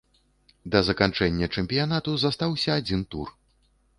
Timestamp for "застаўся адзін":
2.23-3.07